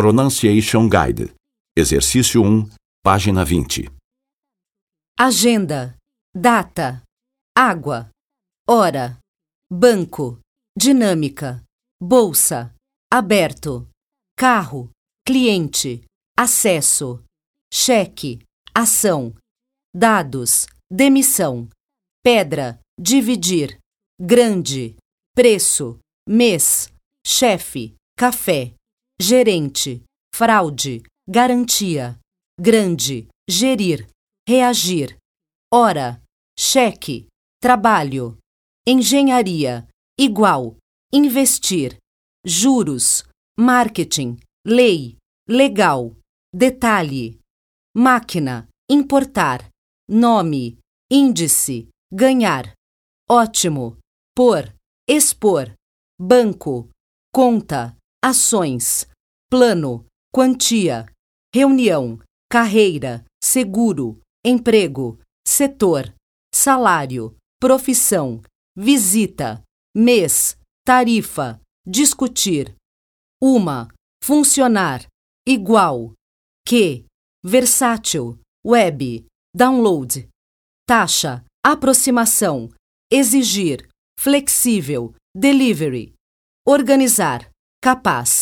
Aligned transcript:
Pronunciation 0.00 0.88
Guide. 0.88 1.34
Exercício 1.76 2.42
1, 2.42 2.70
página 3.02 3.44
20. 3.44 3.90
agenda, 5.18 5.94
data, 6.34 7.02
água, 7.54 8.08
hora, 8.66 9.18
banco, 9.70 10.40
dinâmica, 10.74 11.62
bolsa, 12.02 12.74
aberto, 13.12 13.86
carro, 14.34 14.90
cliente, 15.22 16.02
acesso, 16.34 17.22
cheque, 17.70 18.42
ação, 18.74 19.34
dados, 19.94 20.66
demissão, 20.90 21.68
pedra, 22.24 22.80
dividir, 22.98 23.78
grande, 24.18 24.96
preço, 25.34 25.98
mês, 26.26 26.90
chefe, 27.22 27.94
café, 28.16 28.79
gerente, 29.20 30.02
fraude, 30.34 31.02
garantia, 31.28 32.18
grande, 32.58 33.28
gerir, 33.48 34.08
reagir, 34.48 35.18
hora, 35.72 36.22
cheque, 36.58 37.28
trabalho, 37.60 38.38
engenharia, 38.86 39.86
igual, 40.18 40.76
investir, 41.12 41.98
juros, 42.44 43.24
marketing, 43.58 44.38
lei, 44.66 45.18
legal, 45.46 46.16
detalhe, 46.54 47.38
máquina, 47.94 48.68
importar, 48.90 49.68
nome, 50.08 50.78
índice, 51.10 51.88
ganhar, 52.10 52.72
ótimo, 53.28 53.98
por, 54.34 54.74
expor, 55.06 55.74
banco, 56.18 56.88
conta, 57.32 57.96
ações, 58.22 59.06
plano, 59.50 60.06
quantia, 60.32 61.06
reunião, 61.52 62.20
carreira, 62.48 63.26
seguro, 63.42 64.20
emprego, 64.46 65.18
setor, 65.46 66.14
salário, 66.54 67.36
profissão, 67.58 68.40
visita, 68.76 69.62
mês, 69.94 70.56
tarifa, 70.86 71.60
discutir, 71.84 72.76
uma, 73.42 73.88
funcionar, 74.22 75.04
igual, 75.46 76.14
que, 76.64 77.04
versátil, 77.44 78.38
web, 78.64 79.26
download, 79.52 80.28
taxa, 80.86 81.44
aproximação, 81.64 82.70
exigir, 83.10 83.88
flexível, 84.16 85.12
delivery, 85.34 86.14
organizar, 86.64 87.50
capaz. 87.82 88.39